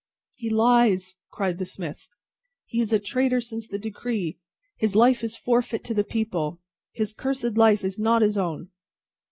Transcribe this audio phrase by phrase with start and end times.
[0.33, 2.07] "He lies!" cried the smith.
[2.65, 4.39] "He is a traitor since the decree.
[4.77, 6.59] His life is forfeit to the people.
[6.91, 8.69] His cursed life is not his own!"